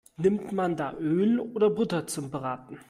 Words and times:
Nimmt 0.17 0.51
man 0.51 0.75
da 0.75 0.95
Öl 0.97 1.39
oder 1.39 1.69
Butter 1.69 2.07
zum 2.07 2.31
Braten? 2.31 2.79